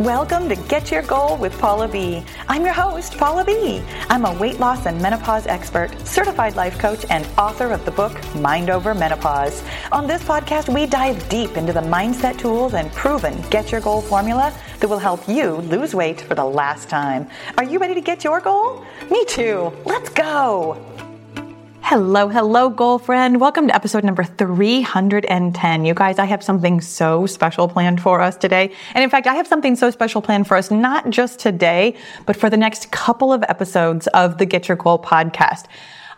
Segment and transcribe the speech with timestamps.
[0.00, 2.24] Welcome to Get Your Goal with Paula B.
[2.48, 3.82] I'm your host, Paula B.
[4.08, 8.18] I'm a weight loss and menopause expert, certified life coach, and author of the book
[8.34, 9.62] Mind Over Menopause.
[9.92, 14.00] On this podcast, we dive deep into the mindset tools and proven Get Your Goal
[14.00, 17.28] formula that will help you lose weight for the last time.
[17.58, 18.82] Are you ready to get your goal?
[19.10, 19.70] Me too.
[19.84, 21.01] Let's go.
[21.92, 23.38] Hello, hello, goal friend.
[23.38, 25.84] Welcome to episode number 310.
[25.84, 28.72] You guys, I have something so special planned for us today.
[28.94, 31.94] And in fact, I have something so special planned for us, not just today,
[32.24, 35.66] but for the next couple of episodes of the Get Your Goal podcast.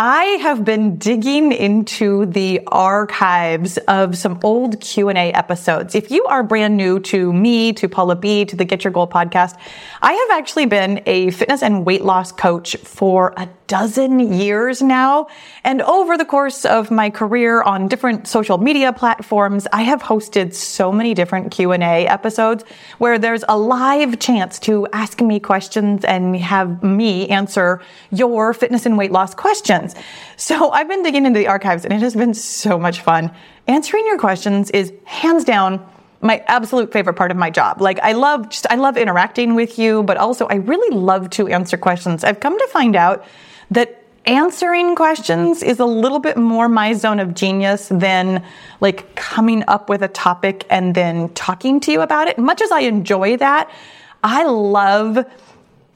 [0.00, 5.96] I have been digging into the archives of some old Q&A episodes.
[5.96, 9.08] If you are brand new to me, to Paula B, to the Get Your Goal
[9.08, 9.58] podcast,
[10.00, 15.26] I have actually been a fitness and weight loss coach for a dozen years now.
[15.64, 20.54] And over the course of my career on different social media platforms, I have hosted
[20.54, 22.64] so many different Q&A episodes
[22.98, 28.86] where there's a live chance to ask me questions and have me answer your fitness
[28.86, 29.87] and weight loss questions
[30.36, 33.30] So I've been digging into the archives and it has been so much fun.
[33.66, 35.86] Answering your questions is hands down
[36.20, 37.80] my absolute favorite part of my job.
[37.80, 41.48] Like I love just I love interacting with you, but also I really love to
[41.48, 42.24] answer questions.
[42.24, 43.24] I've come to find out
[43.70, 48.44] that answering questions is a little bit more my zone of genius than
[48.80, 52.38] like coming up with a topic and then talking to you about it.
[52.38, 53.70] Much as I enjoy that,
[54.22, 55.24] I love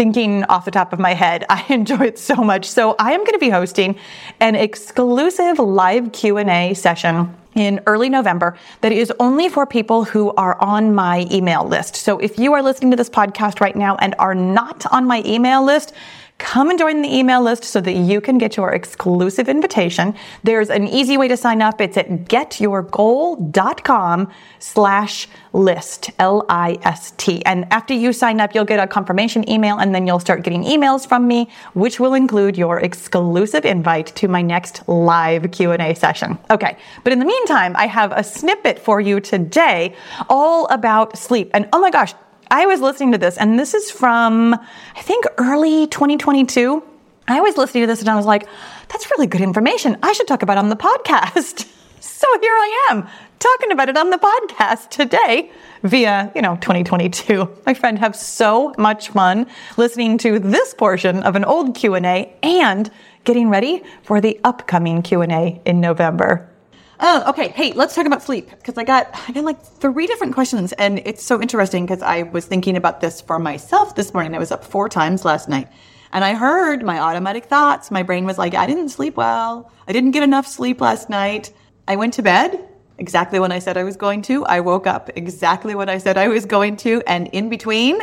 [0.00, 1.44] thinking off the top of my head.
[1.50, 2.64] I enjoy it so much.
[2.64, 3.98] So I am going to be hosting
[4.40, 10.58] an exclusive live Q&A session in early November that is only for people who are
[10.58, 11.96] on my email list.
[11.96, 15.22] So if you are listening to this podcast right now and are not on my
[15.26, 15.92] email list,
[16.40, 20.14] come and join the email list so that you can get your exclusive invitation.
[20.42, 21.80] There's an easy way to sign up.
[21.80, 27.44] It's at getyourgoal.com slash list, L-I-S-T.
[27.44, 30.64] And after you sign up, you'll get a confirmation email and then you'll start getting
[30.64, 36.38] emails from me, which will include your exclusive invite to my next live Q&A session.
[36.50, 36.76] Okay.
[37.04, 39.94] But in the meantime, I have a snippet for you today
[40.28, 41.50] all about sleep.
[41.52, 42.14] And oh my gosh,
[42.50, 46.82] I was listening to this, and this is from, I think, early 2022.
[47.28, 48.48] I was listening to this and I was like,
[48.88, 49.96] that's really good information.
[50.02, 51.68] I should talk about it on the podcast.
[52.00, 53.08] so here I am
[53.38, 55.52] talking about it on the podcast today
[55.84, 57.48] via, you know, 2022.
[57.66, 59.46] My friend have so much fun
[59.76, 62.90] listening to this portion of an old Q&A and
[63.22, 66.48] getting ready for the upcoming Q&A in November.
[67.02, 67.48] Oh, okay.
[67.48, 70.98] Hey, let's talk about sleep because I got I got like three different questions, and
[71.06, 74.34] it's so interesting because I was thinking about this for myself this morning.
[74.34, 75.68] I was up four times last night,
[76.12, 77.90] and I heard my automatic thoughts.
[77.90, 79.72] My brain was like, "I didn't sleep well.
[79.88, 81.54] I didn't get enough sleep last night.
[81.88, 82.68] I went to bed
[82.98, 84.44] exactly when I said I was going to.
[84.44, 87.98] I woke up exactly when I said I was going to, and in between,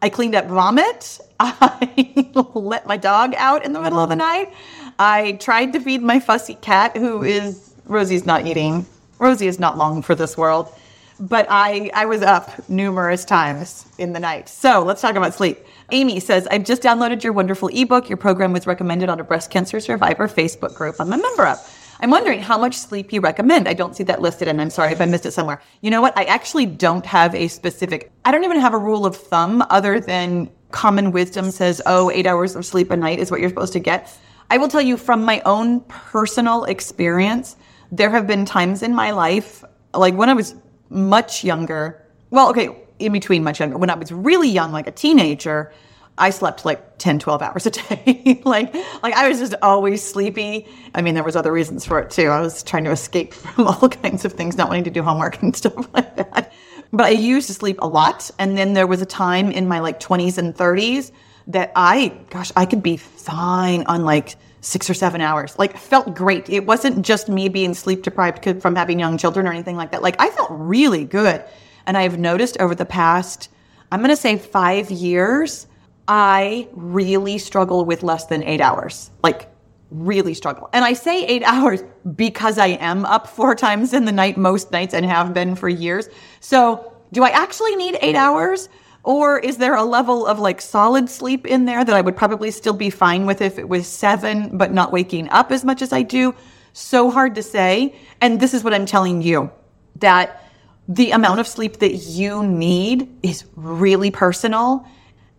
[0.00, 1.20] I cleaned up vomit.
[1.40, 4.54] I let my dog out in the middle of the night.
[4.98, 8.86] I tried to feed my fussy cat, who is Rosie's not eating.
[9.18, 10.72] Rosie is not long for this world.
[11.18, 14.48] But I, I was up numerous times in the night.
[14.48, 15.58] So let's talk about sleep.
[15.90, 18.08] Amy says, I've just downloaded your wonderful ebook.
[18.08, 21.58] Your program was recommended on a breast cancer survivor Facebook group I'm a member of.
[21.98, 23.68] I'm wondering how much sleep you recommend.
[23.68, 25.60] I don't see that listed, and I'm sorry if I missed it somewhere.
[25.82, 26.16] You know what?
[26.16, 30.00] I actually don't have a specific, I don't even have a rule of thumb other
[30.00, 33.74] than common wisdom says, oh, eight hours of sleep a night is what you're supposed
[33.74, 34.16] to get.
[34.48, 37.56] I will tell you from my own personal experience,
[37.92, 39.64] there have been times in my life,
[39.94, 40.54] like when I was
[40.88, 44.92] much younger, well, okay, in between much younger, when I was really young, like a
[44.92, 45.72] teenager,
[46.18, 48.42] I slept like 10, 12 hours a day.
[48.44, 50.68] like, like I was just always sleepy.
[50.94, 52.28] I mean, there was other reasons for it too.
[52.28, 55.42] I was trying to escape from all kinds of things, not wanting to do homework
[55.42, 56.52] and stuff like that.
[56.92, 58.30] But I used to sleep a lot.
[58.38, 61.12] And then there was a time in my like 20s and 30s
[61.46, 65.58] that I, gosh, I could be fine on like six or seven hours.
[65.58, 66.48] Like felt great.
[66.48, 70.02] It wasn't just me being sleep deprived from having young children or anything like that.
[70.02, 71.44] Like I felt really good.
[71.86, 73.48] And I've noticed over the past,
[73.90, 75.66] I'm going to say five years,
[76.06, 79.10] I really struggle with less than eight hours.
[79.22, 79.50] Like
[79.90, 80.68] really struggle.
[80.72, 81.82] And I say eight hours
[82.14, 85.68] because I am up four times in the night most nights and have been for
[85.68, 86.08] years.
[86.40, 88.68] So do I actually need eight hours?
[89.02, 92.50] Or is there a level of like solid sleep in there that I would probably
[92.50, 95.92] still be fine with if it was seven, but not waking up as much as
[95.92, 96.34] I do?
[96.72, 97.94] So hard to say.
[98.20, 99.50] And this is what I'm telling you
[99.96, 100.44] that
[100.88, 104.86] the amount of sleep that you need is really personal.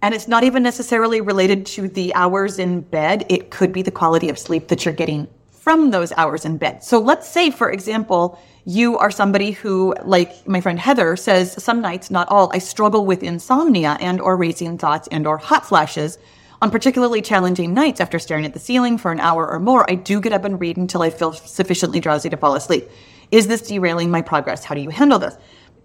[0.01, 3.25] And it's not even necessarily related to the hours in bed.
[3.29, 5.27] It could be the quality of sleep that you're getting
[5.61, 6.83] from those hours in bed.
[6.83, 11.81] So let's say, for example, you are somebody who, like my friend Heather says, some
[11.81, 16.17] nights, not all, I struggle with insomnia and or racing thoughts and or hot flashes.
[16.63, 19.93] On particularly challenging nights after staring at the ceiling for an hour or more, I
[19.93, 22.89] do get up and read until I feel sufficiently drowsy to fall asleep.
[23.29, 24.63] Is this derailing my progress?
[24.63, 25.37] How do you handle this?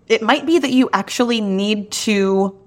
[0.09, 2.59] It might be that you actually need to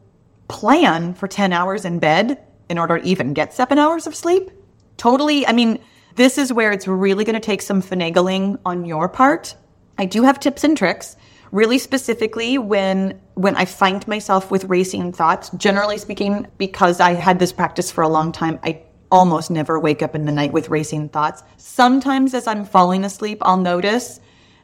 [0.48, 2.40] plan for 10 hours in bed
[2.70, 4.52] in order to even get seven hours of sleep.
[4.98, 5.48] Totally.
[5.48, 5.80] I mean,
[6.20, 9.56] this is where it's really going to take some finagling on your part.
[9.98, 11.16] I do have tips and tricks
[11.54, 17.40] really specifically when when I find myself with racing thoughts, generally speaking, because I had
[17.40, 20.68] this practice for a long time, I almost never wake up in the night with
[20.68, 21.42] racing thoughts.
[21.56, 24.20] Sometimes as I'm falling asleep, I'll notice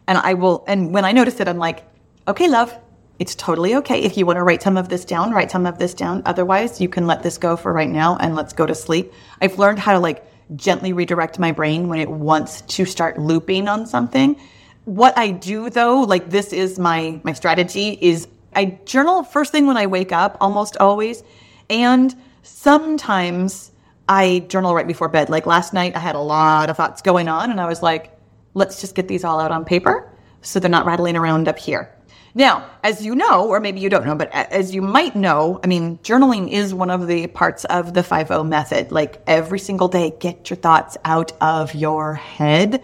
[0.09, 1.85] and I will and when I notice it, I'm like,
[2.27, 2.77] okay, love,
[3.17, 4.01] it's totally okay.
[4.01, 6.21] If you want to write some of this down, write some of this down.
[6.25, 9.13] Otherwise, you can let this go for right now and let's go to sleep.
[9.41, 10.25] I've learned how to like
[10.55, 14.39] gently redirect my brain when it wants to start looping on something
[14.85, 19.67] what I do though, like this is my my strategy is I journal first thing
[19.67, 21.23] when I wake up almost always
[21.69, 23.71] and sometimes
[24.07, 25.29] I journal right before bed.
[25.29, 28.11] Like last night I had a lot of thoughts going on and I was like
[28.53, 30.09] let's just get these all out on paper
[30.41, 31.91] so they're not rattling around up here.
[32.37, 35.67] Now, as you know, or maybe you don't know, but as you might know, I
[35.67, 38.91] mean, journaling is one of the parts of the 5 method.
[38.91, 42.83] Like every single day, get your thoughts out of your head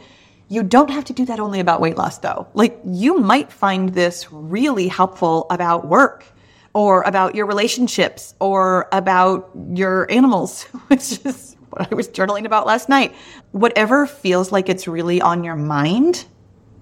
[0.51, 2.45] you don't have to do that only about weight loss though.
[2.53, 6.25] Like you might find this really helpful about work
[6.73, 12.67] or about your relationships or about your animals, which is what I was journaling about
[12.67, 13.15] last night.
[13.53, 16.25] Whatever feels like it's really on your mind,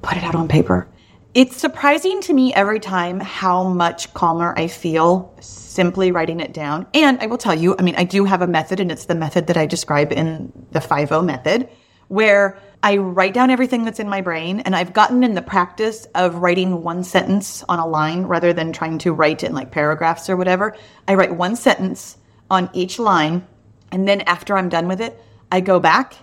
[0.02, 0.88] put it out on paper.
[1.36, 6.88] It's surprising to me every time how much calmer I feel simply writing it down.
[6.96, 9.14] And I will tell you, I mean, I do have a method and it's the
[9.14, 11.70] method that I describe in the 5 method
[12.08, 16.08] where I write down everything that's in my brain, and I've gotten in the practice
[16.16, 20.30] of writing one sentence on a line rather than trying to write in like paragraphs
[20.30, 20.76] or whatever.
[21.08, 22.18] I write one sentence
[22.50, 23.46] on each line,
[23.92, 25.22] and then after I'm done with it,
[25.52, 26.16] I go back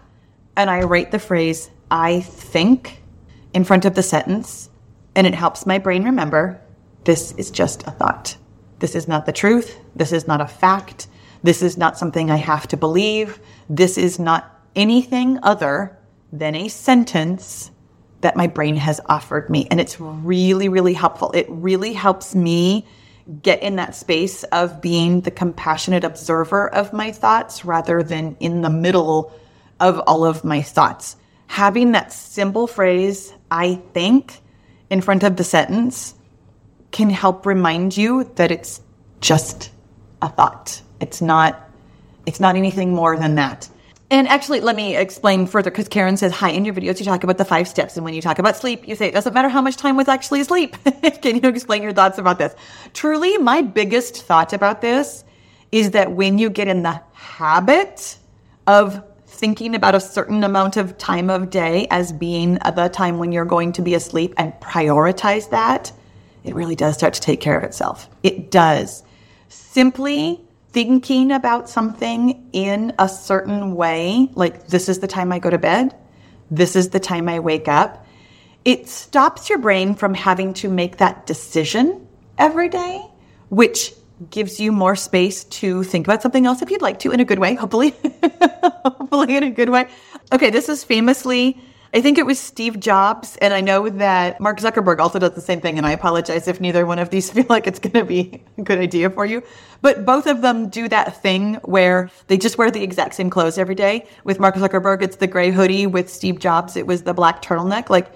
[0.56, 3.02] and I write the phrase, I think,
[3.54, 4.70] in front of the sentence,
[5.16, 6.60] and it helps my brain remember
[7.04, 8.36] this is just a thought.
[8.78, 9.78] This is not the truth.
[9.96, 11.08] This is not a fact.
[11.42, 13.40] This is not something I have to believe.
[13.70, 15.96] This is not anything other
[16.32, 17.70] than a sentence
[18.20, 19.66] that my brain has offered me.
[19.70, 21.30] And it's really, really helpful.
[21.32, 22.86] It really helps me
[23.42, 28.62] get in that space of being the compassionate observer of my thoughts rather than in
[28.62, 29.32] the middle
[29.80, 31.16] of all of my thoughts.
[31.46, 34.42] Having that simple phrase, I think,
[34.90, 36.14] in front of the sentence
[36.90, 38.80] can help remind you that it's
[39.20, 39.70] just
[40.22, 40.80] a thought.
[41.00, 41.62] It's not
[42.26, 43.68] it's not anything more than that.
[44.08, 47.24] And actually, let me explain further because Karen says, Hi, in your videos, you talk
[47.24, 47.96] about the five steps.
[47.96, 50.06] And when you talk about sleep, you say it doesn't matter how much time was
[50.06, 50.76] actually asleep.
[51.22, 52.54] Can you explain your thoughts about this?
[52.94, 55.24] Truly, my biggest thought about this
[55.72, 58.16] is that when you get in the habit
[58.68, 63.32] of thinking about a certain amount of time of day as being the time when
[63.32, 65.92] you're going to be asleep and prioritize that,
[66.44, 68.08] it really does start to take care of itself.
[68.22, 69.02] It does.
[69.48, 70.40] Simply
[70.70, 75.58] thinking about something in a certain way, like this is the time I go to
[75.58, 75.94] bed,
[76.50, 78.06] this is the time I wake up,
[78.64, 82.06] it stops your brain from having to make that decision
[82.38, 83.04] every day,
[83.48, 83.92] which
[84.30, 87.24] gives you more space to think about something else if you'd like to in a
[87.24, 87.94] good way, hopefully.
[88.84, 89.88] hopefully in a good way.
[90.32, 91.60] Okay, this is famously
[91.96, 95.40] I think it was Steve Jobs, and I know that Mark Zuckerberg also does the
[95.40, 95.78] same thing.
[95.78, 98.62] And I apologize if neither one of these feel like it's going to be a
[98.62, 99.42] good idea for you.
[99.80, 103.56] But both of them do that thing where they just wear the exact same clothes
[103.56, 104.06] every day.
[104.24, 105.86] With Mark Zuckerberg, it's the gray hoodie.
[105.86, 107.88] With Steve Jobs, it was the black turtleneck.
[107.88, 108.12] Like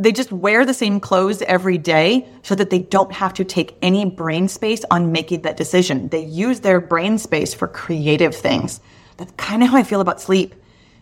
[0.00, 3.76] they just wear the same clothes every day so that they don't have to take
[3.82, 6.08] any brain space on making that decision.
[6.08, 8.80] They use their brain space for creative things.
[9.18, 10.54] That's kind of how I feel about sleep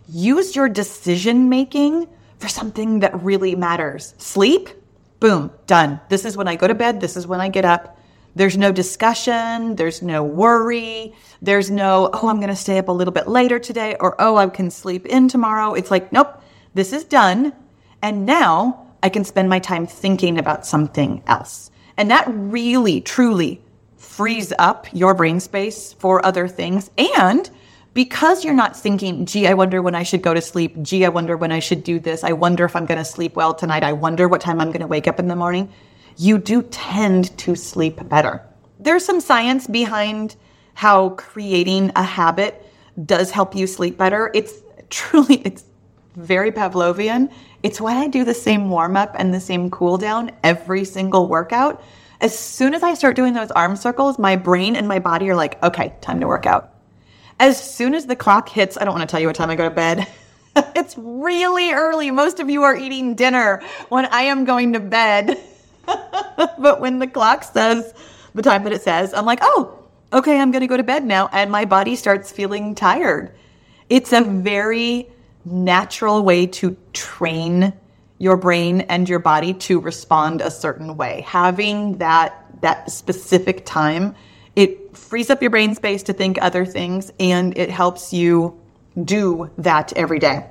[0.08, 4.14] use your decision making for something that really matters.
[4.18, 4.70] Sleep,
[5.20, 6.00] boom, done.
[6.08, 7.00] This is when I go to bed.
[7.00, 7.98] This is when I get up.
[8.34, 9.76] There's no discussion.
[9.76, 11.14] There's no worry.
[11.42, 14.36] There's no, oh, I'm going to stay up a little bit later today or, oh,
[14.36, 15.74] I can sleep in tomorrow.
[15.74, 16.40] It's like, nope,
[16.74, 17.52] this is done.
[18.00, 21.70] And now I can spend my time thinking about something else.
[21.96, 23.62] And that really, truly
[23.96, 26.90] frees up your brain space for other things.
[26.96, 27.48] And
[27.94, 30.80] because you're not thinking, gee, I wonder when I should go to sleep.
[30.82, 32.22] Gee, I wonder when I should do this.
[32.22, 33.82] I wonder if I'm going to sleep well tonight.
[33.82, 35.72] I wonder what time I'm going to wake up in the morning.
[36.16, 38.44] You do tend to sleep better.
[38.78, 40.36] There's some science behind
[40.74, 42.64] how creating a habit
[43.04, 44.30] does help you sleep better.
[44.34, 44.52] It's
[44.90, 45.64] truly, it's
[46.18, 47.32] very Pavlovian.
[47.62, 51.28] It's why I do the same warm up and the same cool down every single
[51.28, 51.82] workout.
[52.20, 55.36] As soon as I start doing those arm circles, my brain and my body are
[55.36, 56.74] like, okay, time to work out.
[57.40, 59.54] As soon as the clock hits, I don't want to tell you what time I
[59.54, 60.08] go to bed.
[60.74, 62.10] it's really early.
[62.10, 65.38] Most of you are eating dinner when I am going to bed.
[65.86, 67.94] but when the clock says
[68.34, 69.78] the time that it says, I'm like, oh,
[70.12, 71.28] okay, I'm going to go to bed now.
[71.32, 73.32] And my body starts feeling tired.
[73.88, 75.08] It's a very
[75.50, 77.72] natural way to train
[78.18, 81.22] your brain and your body to respond a certain way.
[81.26, 84.14] Having that that specific time,
[84.56, 88.60] it frees up your brain space to think other things and it helps you
[89.04, 90.44] do that every day.